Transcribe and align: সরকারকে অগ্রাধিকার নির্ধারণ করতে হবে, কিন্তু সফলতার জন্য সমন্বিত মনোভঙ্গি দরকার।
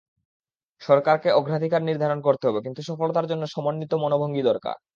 সরকারকে 0.81 1.29
অগ্রাধিকার 1.31 1.81
নির্ধারণ 1.83 2.19
করতে 2.27 2.45
হবে, 2.47 2.59
কিন্তু 2.61 2.81
সফলতার 2.89 3.29
জন্য 3.31 3.43
সমন্বিত 3.47 3.91
মনোভঙ্গি 4.03 4.41
দরকার। 4.43 4.75